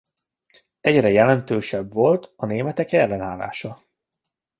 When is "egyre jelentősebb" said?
0.79-1.93